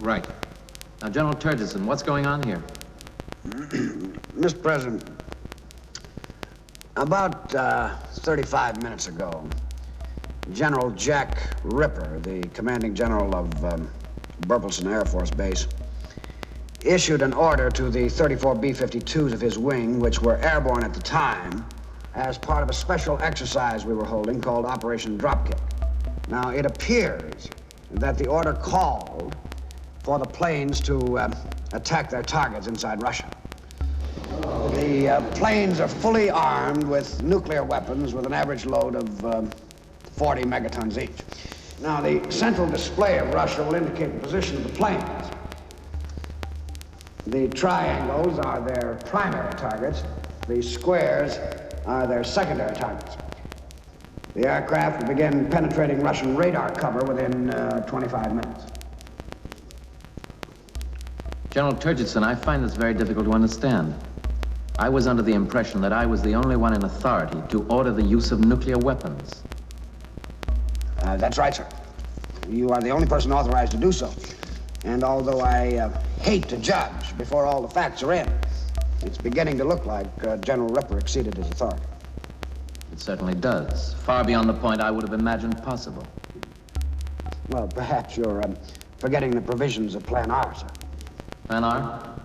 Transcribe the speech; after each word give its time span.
Right. 0.00 0.26
Now, 1.02 1.08
General 1.08 1.34
Turgidson, 1.34 1.84
what's 1.84 2.02
going 2.02 2.26
on 2.26 2.42
here? 2.42 2.62
Mr. 3.46 4.62
President, 4.62 5.04
about 6.96 7.54
uh, 7.54 7.96
35 7.96 8.82
minutes 8.82 9.08
ago, 9.08 9.48
General 10.52 10.90
Jack 10.90 11.56
Ripper, 11.64 12.20
the 12.20 12.42
commanding 12.48 12.94
general 12.94 13.34
of 13.34 13.64
um, 13.64 13.90
Burpelson 14.42 14.90
Air 14.90 15.04
Force 15.04 15.30
Base, 15.30 15.66
issued 16.82 17.22
an 17.22 17.32
order 17.32 17.70
to 17.70 17.90
the 17.90 18.08
34 18.08 18.54
B-52s 18.56 19.32
of 19.32 19.40
his 19.40 19.58
wing, 19.58 19.98
which 19.98 20.20
were 20.20 20.36
airborne 20.38 20.84
at 20.84 20.94
the 20.94 21.00
time, 21.00 21.66
as 22.14 22.38
part 22.38 22.62
of 22.62 22.70
a 22.70 22.72
special 22.72 23.18
exercise 23.20 23.84
we 23.84 23.94
were 23.94 24.04
holding 24.04 24.40
called 24.40 24.66
Operation 24.66 25.18
Dropkick. 25.18 25.58
Now, 26.28 26.50
it 26.50 26.66
appears 26.66 27.48
that 27.90 28.18
the 28.18 28.26
order 28.26 28.52
called 28.52 29.35
for 30.06 30.20
the 30.20 30.24
planes 30.24 30.80
to 30.80 31.18
uh, 31.18 31.28
attack 31.72 32.08
their 32.08 32.22
targets 32.22 32.68
inside 32.68 33.02
Russia. 33.02 33.28
The 34.76 35.08
uh, 35.08 35.20
planes 35.34 35.80
are 35.80 35.88
fully 35.88 36.30
armed 36.30 36.84
with 36.84 37.24
nuclear 37.24 37.64
weapons 37.64 38.14
with 38.14 38.24
an 38.24 38.32
average 38.32 38.66
load 38.66 38.94
of 38.94 39.24
um, 39.24 39.50
40 40.12 40.44
megatons 40.44 40.96
each. 40.96 41.10
Now, 41.82 42.00
the 42.00 42.24
central 42.30 42.68
display 42.68 43.18
of 43.18 43.34
Russia 43.34 43.64
will 43.64 43.74
indicate 43.74 44.14
the 44.14 44.20
position 44.20 44.58
of 44.58 44.62
the 44.62 44.78
planes. 44.78 45.30
The 47.26 47.48
triangles 47.48 48.38
are 48.38 48.60
their 48.60 49.00
primary 49.06 49.52
targets. 49.54 50.04
The 50.46 50.62
squares 50.62 51.40
are 51.84 52.06
their 52.06 52.22
secondary 52.22 52.76
targets. 52.76 53.16
The 54.34 54.46
aircraft 54.46 55.02
will 55.02 55.08
begin 55.08 55.50
penetrating 55.50 55.98
Russian 56.00 56.36
radar 56.36 56.70
cover 56.70 57.04
within 57.04 57.50
uh, 57.50 57.84
25 57.88 58.34
minutes. 58.36 58.75
General 61.56 61.74
Turgidson, 61.74 62.22
I 62.22 62.34
find 62.34 62.62
this 62.62 62.74
very 62.74 62.92
difficult 62.92 63.24
to 63.24 63.32
understand. 63.32 63.94
I 64.78 64.90
was 64.90 65.06
under 65.06 65.22
the 65.22 65.32
impression 65.32 65.80
that 65.80 65.90
I 65.90 66.04
was 66.04 66.20
the 66.20 66.34
only 66.34 66.54
one 66.54 66.74
in 66.74 66.84
authority 66.84 67.40
to 67.48 67.62
order 67.70 67.90
the 67.90 68.02
use 68.02 68.30
of 68.30 68.40
nuclear 68.40 68.76
weapons. 68.76 69.42
Uh, 70.98 71.16
that's 71.16 71.38
right, 71.38 71.54
sir. 71.54 71.66
You 72.46 72.68
are 72.68 72.82
the 72.82 72.90
only 72.90 73.06
person 73.06 73.32
authorized 73.32 73.72
to 73.72 73.78
do 73.78 73.90
so. 73.90 74.12
And 74.84 75.02
although 75.02 75.40
I 75.40 75.76
uh, 75.76 76.02
hate 76.20 76.46
to 76.50 76.58
judge 76.58 77.16
before 77.16 77.46
all 77.46 77.62
the 77.62 77.72
facts 77.72 78.02
are 78.02 78.12
in, 78.12 78.30
it's 79.00 79.16
beginning 79.16 79.56
to 79.56 79.64
look 79.64 79.86
like 79.86 80.08
uh, 80.24 80.36
General 80.36 80.68
Ripper 80.68 80.98
exceeded 80.98 81.38
his 81.38 81.48
authority. 81.48 81.84
It 82.92 83.00
certainly 83.00 83.34
does. 83.34 83.94
Far 84.04 84.24
beyond 84.24 84.50
the 84.50 84.58
point 84.60 84.82
I 84.82 84.90
would 84.90 85.08
have 85.08 85.18
imagined 85.18 85.56
possible. 85.62 86.06
Well, 87.48 87.66
perhaps 87.66 88.14
you're 88.14 88.44
um, 88.44 88.58
forgetting 88.98 89.30
the 89.30 89.40
provisions 89.40 89.94
of 89.94 90.02
Plan 90.02 90.30
R, 90.30 90.54
sir. 90.54 90.66
Plan 91.48 91.62
R? 91.62 92.16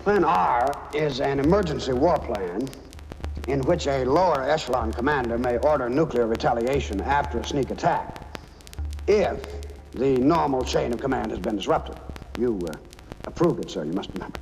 Plan 0.00 0.24
R 0.24 0.88
is 0.92 1.20
an 1.20 1.38
emergency 1.38 1.92
war 1.92 2.18
plan 2.18 2.68
in 3.46 3.60
which 3.60 3.86
a 3.86 4.04
lower 4.04 4.42
echelon 4.42 4.92
commander 4.92 5.38
may 5.38 5.56
order 5.58 5.88
nuclear 5.88 6.26
retaliation 6.26 7.00
after 7.00 7.38
a 7.38 7.46
sneak 7.46 7.70
attack 7.70 8.20
if 9.06 9.40
the 9.92 10.16
normal 10.18 10.64
chain 10.64 10.92
of 10.92 11.00
command 11.00 11.30
has 11.30 11.38
been 11.38 11.54
disrupted. 11.54 11.96
You 12.38 12.58
uh, 12.68 12.74
approved 13.24 13.64
it, 13.64 13.70
sir, 13.70 13.84
you 13.84 13.92
must 13.92 14.10
remember. 14.14 14.40